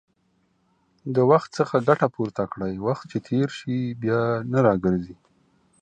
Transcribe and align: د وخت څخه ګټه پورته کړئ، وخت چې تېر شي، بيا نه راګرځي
د 1.15 1.17
وخت 1.31 1.49
څخه 1.57 1.75
ګټه 1.87 2.07
پورته 2.15 2.43
کړئ، 2.51 2.73
وخت 2.87 3.03
چې 3.11 3.17
تېر 3.29 3.47
شي، 3.57 3.79
بيا 4.01 4.21
نه 4.51 4.59
راګرځي 4.67 5.15